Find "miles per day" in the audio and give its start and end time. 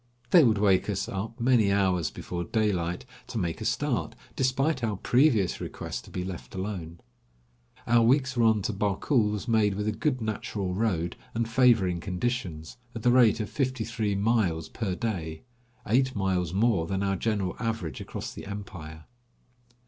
14.15-15.43